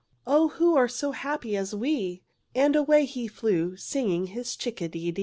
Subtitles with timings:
[0.25, 2.23] Oh, who are so happy as we?"
[2.55, 5.19] And away he flew, singing his chick a de dee.